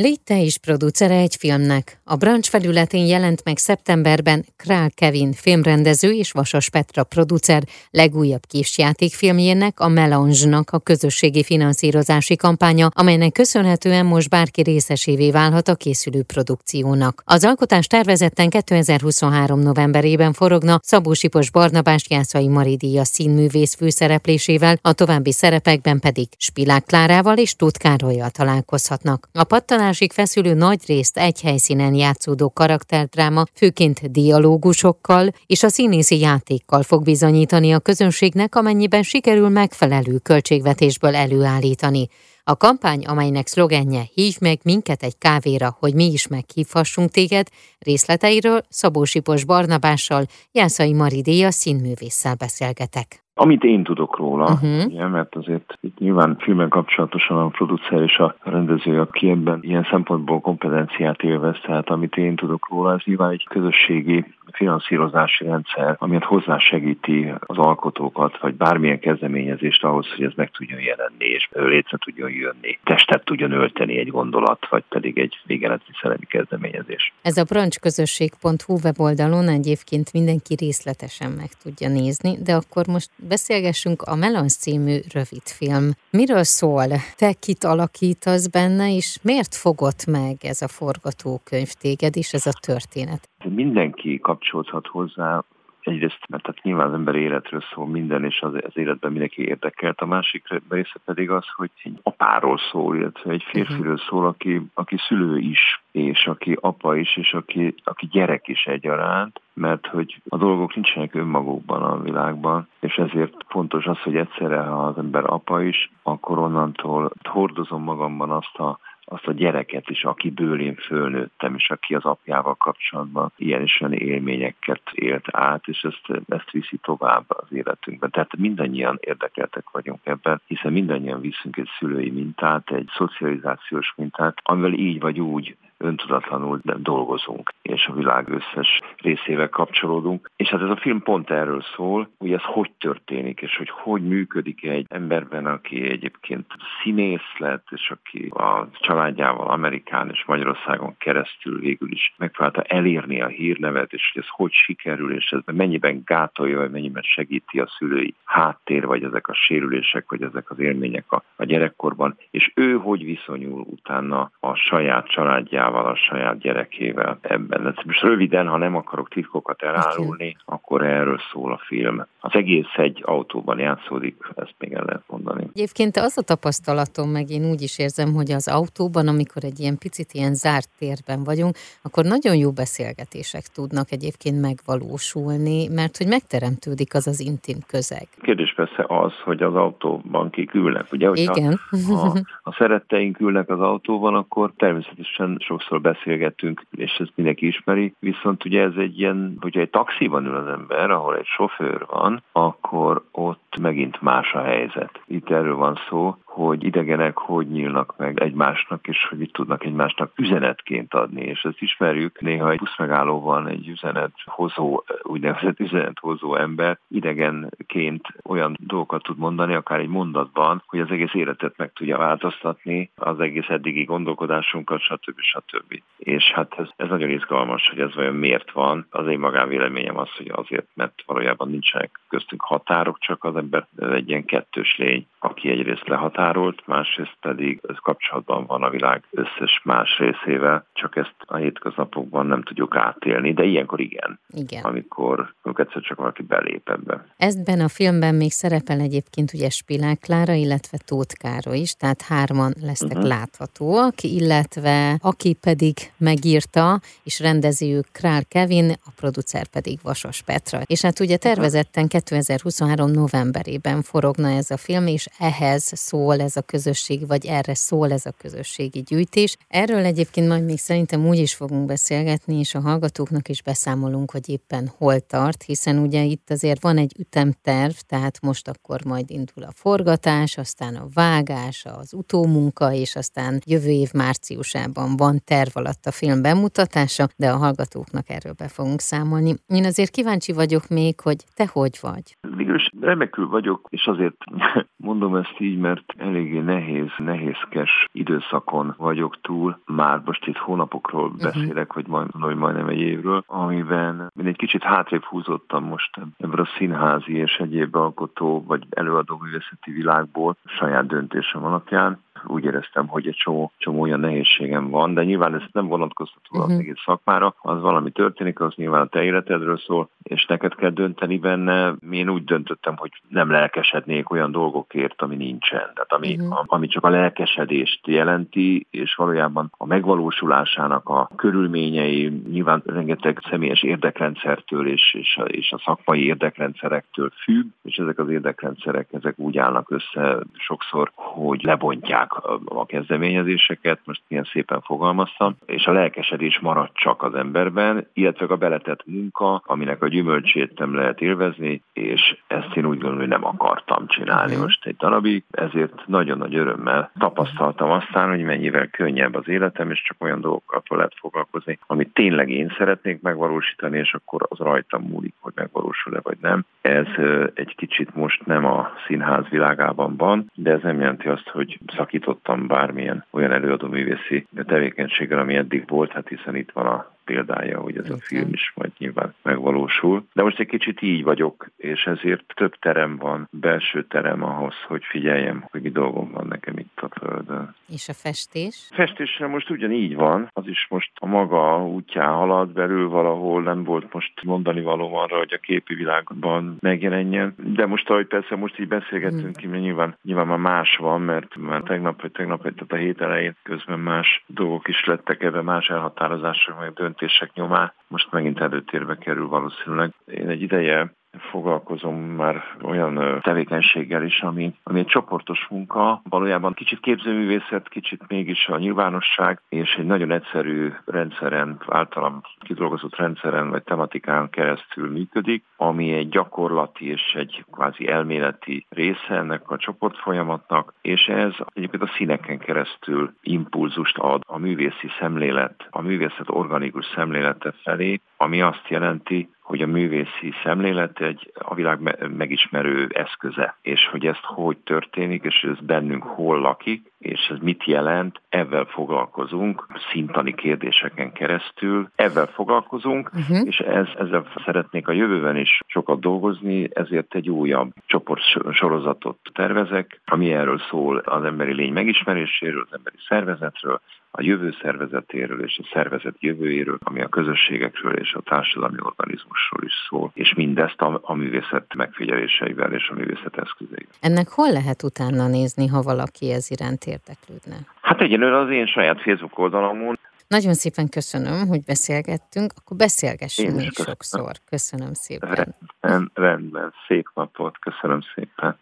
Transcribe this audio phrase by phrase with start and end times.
[0.00, 2.00] Légy te is producere egy filmnek.
[2.04, 9.80] A brancs felületén jelent meg szeptemberben Král Kevin filmrendező és Vasas Petra producer legújabb kisjátékfilmjének,
[9.80, 17.22] a Melange-nak a közösségi finanszírozási kampánya, amelynek köszönhetően most bárki részesévé válhat a készülő produkciónak.
[17.24, 19.60] Az alkotás tervezetten 2023.
[19.60, 27.36] novemberében forogna Szabó Sipos Barnabás Jászai Maridia színművész főszereplésével, a további szerepekben pedig Spilák Klárával
[27.36, 29.28] és Tóth Károlyjal találkozhatnak.
[29.32, 36.18] A pattanás másik feszülő nagy részt egy helyszínen játszódó karakterdráma, főként dialógusokkal és a színészi
[36.18, 42.08] játékkal fog bizonyítani a közönségnek, amennyiben sikerül megfelelő költségvetésből előállítani.
[42.44, 48.60] A kampány, amelynek szlogenje Hívj meg minket egy kávéra, hogy mi is meghívhassunk téged, részleteiről
[48.68, 53.27] Szabó Sipos Barnabással, Jászai Maridéja színművésszel beszélgetek.
[53.40, 54.86] Amit én tudok róla, uh-huh.
[54.86, 59.86] ugye, mert azért itt nyilván filmen kapcsolatosan a producer és a rendező, aki ebben ilyen
[59.90, 64.24] szempontból kompetenciát élvez, tehát amit én tudok róla, ez nyilván egy közösségi
[64.58, 71.24] finanszírozási rendszer, amit hozzásegíti az alkotókat, vagy bármilyen kezdeményezést ahhoz, hogy ez meg tudjon jelenni,
[71.24, 77.12] és létre tudjon jönni, testet tudjon ölteni egy gondolat, vagy pedig egy végeletű szellemi kezdeményezés.
[77.22, 84.14] Ez a brancsközösség.hu weboldalon egyébként mindenki részletesen meg tudja nézni, de akkor most beszélgessünk a
[84.14, 85.90] Melons című rövidfilm.
[86.10, 86.86] Miről szól?
[87.16, 92.58] Te kit alakítasz benne, és miért fogott meg ez a forgatókönyv téged, és ez a
[92.60, 93.28] történet?
[93.44, 95.44] Mindenki kapcsolódhat hozzá,
[95.88, 100.00] egyrészt, mert tehát nyilván az ember életről szól minden, és az, az életben mindenki érdekelt.
[100.00, 104.96] A másik része pedig az, hogy egy apáról szól, illetve egy férfiről szól, aki, aki
[105.08, 110.36] szülő is, és aki apa is, és aki, aki gyerek is egyaránt, mert hogy a
[110.36, 115.62] dolgok nincsenek önmagukban a világban, és ezért fontos az, hogy egyszerre, ha az ember apa
[115.62, 118.78] is, akkor onnantól hordozom magamban azt a
[119.08, 123.92] azt a gyereket is, akiből én fölnőttem, és aki az apjával kapcsolatban ilyen és olyan
[123.92, 128.10] élményeket élt át, és ezt, ezt viszi tovább az életünkben.
[128.10, 134.72] Tehát mindannyian érdekeltek vagyunk ebben, hiszen mindannyian viszünk egy szülői mintát, egy szocializációs mintát, amivel
[134.72, 140.30] így vagy úgy öntudatlanul dolgozunk, és a világ összes részével kapcsolódunk.
[140.36, 144.02] És hát ez a film pont erről szól, hogy ez hogy történik, és hogy hogy
[144.02, 146.46] működik egy emberben, aki egyébként
[146.82, 153.26] színész lett, és aki a családjával Amerikán és Magyarországon keresztül végül is megpróbálta elérni a
[153.26, 158.14] hírnevet, és hogy ez hogy sikerül, és ez mennyiben gátolja, vagy mennyiben segíti a szülői
[158.24, 163.04] háttér, vagy ezek a sérülések, vagy ezek az élmények a, a gyerekkorban, és ő hogy
[163.04, 167.74] viszonyul utána a saját családjával, anyával, a saját gyerekével ebben.
[167.84, 172.06] Most röviden, ha nem akarok titkokat elárulni, akkor erről szól a film.
[172.28, 175.44] Az egész egy autóban játszódik, ezt még el lehet mondani.
[175.54, 179.78] Egyébként az a tapasztalatom, meg én úgy is érzem, hogy az autóban, amikor egy ilyen
[179.78, 186.94] picit ilyen zárt térben vagyunk, akkor nagyon jó beszélgetések tudnak egyébként megvalósulni, mert hogy megteremtődik
[186.94, 188.06] az az intim közeg.
[188.22, 190.86] Kérdés persze az, hogy az autóban kik ülnek.
[190.92, 191.58] Ugye, hogyha Igen.
[191.86, 192.12] Ha,
[192.42, 198.44] ha szeretteink ülnek az autóban, akkor természetesen sok sokszor beszélgetünk, és ezt mindenki ismeri, viszont
[198.44, 203.04] ugye ez egy ilyen, hogyha egy taxiban ül az ember, ahol egy sofőr van, akkor
[203.12, 205.00] ott megint más a helyzet.
[205.06, 210.12] Itt erről van szó, hogy idegenek hogy nyílnak meg egymásnak, és hogy itt tudnak egymásnak
[210.16, 211.22] üzenetként adni.
[211.22, 219.18] És ezt ismerjük, néha egy buszmegállóban egy üzenethozó, úgynevezett üzenethozó ember idegenként olyan dolgokat tud
[219.18, 224.80] mondani, akár egy mondatban, hogy az egész életet meg tudja változtatni, az egész eddigi gondolkodásunkat,
[224.80, 225.20] stb.
[225.20, 225.82] stb.
[225.98, 228.86] És hát ez, ez nagyon izgalmas, hogy ez vajon miért van.
[228.90, 234.08] Az én magánvéleményem az, hogy azért, mert valójában nincsenek köztünk határok, csak az ember egy
[234.08, 239.60] ilyen kettős lény, aki egyrészt lehatár, határolt, másrészt pedig ez kapcsolatban van a világ összes
[239.64, 244.20] más részével, csak ezt a hétköznapokban nem tudjuk átélni, de ilyenkor igen.
[244.28, 244.64] Igen.
[244.64, 247.04] Amikor, amikor egyszer csak valaki belép ebbe.
[247.16, 252.52] Ezben a filmben még szerepel egyébként ugye Spilák Klára, illetve Tóth Károly is, tehát hárman
[252.60, 253.08] lesznek uh-huh.
[253.08, 260.60] láthatóak, illetve aki pedig megírta és rendezi ők Král Kevin, a producer pedig Vasas Petra.
[260.66, 266.36] És hát ugye tervezetten 2023 novemberében forogna ez a film, és ehhez szól szól ez
[266.36, 269.36] a közösség, vagy erre szól ez a közösségi gyűjtés.
[269.48, 274.28] Erről egyébként majd még szerintem úgy is fogunk beszélgetni, és a hallgatóknak is beszámolunk, hogy
[274.28, 279.44] éppen hol tart, hiszen ugye itt azért van egy ütemterv, tehát most akkor majd indul
[279.44, 285.84] a forgatás, aztán a vágás, az utómunka, és aztán jövő év márciusában van terv alatt
[285.86, 289.34] a film bemutatása, de a hallgatóknak erről be fogunk számolni.
[289.46, 292.06] Én azért kíváncsi vagyok még, hogy te hogy vagy?
[292.36, 294.16] Végülis remekül vagyok, és azért
[294.88, 299.58] mondom ezt így, mert eléggé nehéz, nehézkes időszakon vagyok túl.
[299.66, 301.22] Már most itt hónapokról uh-huh.
[301.22, 306.40] beszélek, vagy majd, hogy majdnem egy évről, amiben én egy kicsit hátrébb húzottam most ebből
[306.40, 311.98] a színházi és egyéb alkotó vagy előadó művészeti világból saját döntésem alapján
[312.30, 316.44] úgy éreztem, hogy egy csomó, csomó olyan nehézségem van, de nyilván ez nem vonatkoztató uh-huh.
[316.44, 316.60] az mhm.
[316.60, 321.18] egész szakmára, az valami történik, az nyilván a te életedről szól, és neked kell dönteni
[321.18, 321.74] benne.
[321.90, 325.70] Én úgy döntöttem, hogy nem lelkesednék olyan dolgokért, ami nincsen.
[325.74, 326.44] Tehát ami, uh-huh.
[326.46, 334.68] ami csak a lelkesedést jelenti, és valójában a megvalósulásának a körülményei nyilván rengeteg személyes érdekrendszertől
[334.68, 339.70] és, és, a, és a szakmai érdekrendszerektől függ, és ezek az érdekrendszerek ezek úgy állnak
[339.70, 342.12] össze sokszor, hogy lebontják
[342.44, 348.36] a kezdeményezéseket, most ilyen szépen fogalmaztam, és a lelkesedés marad csak az emberben, illetve a
[348.36, 353.24] beletett munka, aminek a gyümölcsét nem lehet élvezni, és ezt én úgy gondolom, hogy nem
[353.24, 354.42] akartam csinálni uh-huh.
[354.42, 359.82] most egy darabig, ezért nagyon nagy örömmel tapasztaltam aztán, hogy mennyivel könnyebb az életem, és
[359.82, 365.14] csak olyan dolgokkal lehet foglalkozni, amit tényleg én szeretnék megvalósítani, és akkor az rajtam múlik,
[365.20, 366.44] hogy megvalósul-e vagy nem.
[366.60, 366.86] Ez
[367.34, 371.98] egy kicsit most nem a színház világában van, de ez nem jelenti azt, hogy szakít
[371.98, 377.60] szakítottam bármilyen olyan előadó művészi tevékenységgel, ami eddig volt, hát hiszen itt van a példája,
[377.60, 380.06] hogy ez a film is majd nyilván megvalósul.
[380.12, 384.84] De most egy kicsit így vagyok, és ezért több terem van, belső terem ahhoz, hogy
[384.84, 386.67] figyeljem, hogy mi dolgom van nekem itt
[387.08, 387.54] Földön.
[387.68, 388.68] És a festés?
[388.72, 393.92] Festésre most ugyanígy van, az is most a maga útján halad belül valahol, nem volt
[393.92, 397.34] most mondani való arra, hogy a képi világban megjelenjen.
[397.36, 399.52] De most, ahogy persze most így beszélgettünk, hmm.
[399.52, 403.78] nyilván, nyilván már más van, mert már tegnap vagy tegnap, tehát a hét elején közben
[403.78, 409.28] más dolgok is lettek ebbe, más elhatározások, meg dönt döntések nyomán most megint előtérbe kerül
[409.28, 409.92] valószínűleg.
[410.04, 410.92] Én egy ideje
[411.30, 418.46] foglalkozom már olyan tevékenységgel is, ami, ami egy csoportos munka, valójában kicsit képzőművészet, kicsit mégis
[418.46, 425.92] a nyilvánosság, és egy nagyon egyszerű rendszeren, általam kidolgozott rendszeren vagy tematikán keresztül működik, ami
[425.92, 432.38] egy gyakorlati és egy kvázi elméleti része ennek a csoportfolyamatnak, és ez egyébként a színeken
[432.38, 439.62] keresztül impulzust ad a művészi szemlélet, a művészet organikus szemlélete felé, ami azt jelenti, hogy
[439.62, 441.78] a művészi szemlélet egy a világ
[442.16, 447.64] megismerő eszköze, és hogy ezt hogy történik, és ez bennünk hol lakik, és ez mit
[447.64, 453.46] jelent, ezzel foglalkozunk, szintani kérdéseken keresztül, ezzel foglalkozunk, uh-huh.
[453.46, 460.00] és ez, ezzel szeretnék a jövőben is sokat dolgozni, ezért egy újabb csoport sorozatot tervezek,
[460.04, 463.80] ami erről szól az emberi lény megismeréséről, az emberi szervezetről,
[464.10, 469.72] a jövő szervezetéről és a szervezet jövőjéről, ami a közösségekről és a társadalmi organizmusról is
[469.88, 473.94] szól, és mindezt a, a művészet megfigyeléseivel és a művészet eszközeivel.
[474.00, 477.56] Ennek hol lehet utána nézni, ha valaki ez iránt érdeklődne?
[477.88, 479.98] Hát egyelőre az én saját Facebook oldalamon.
[480.26, 483.90] Nagyon szépen köszönöm, hogy beszélgettünk, akkor beszélgessünk még köszönöm.
[483.90, 484.32] sokszor.
[484.50, 485.54] Köszönöm szépen.
[485.80, 488.58] Rendben, rendben, szép napot, köszönöm szépen.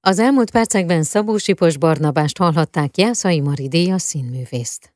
[0.00, 4.92] Az elmúlt percekben Szabó Sipos Barnabást hallhatták Jászai Maridé a színművészt.